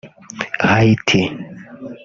[0.65, 1.21] Haiti